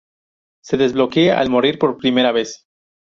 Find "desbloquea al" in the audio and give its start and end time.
0.77-1.51